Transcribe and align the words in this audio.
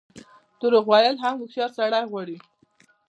درواغ 0.59 0.85
ویل 0.89 1.15
هم 1.23 1.35
هوښیار 1.39 1.71
سړی 1.77 2.03
غواړي. 2.11 2.37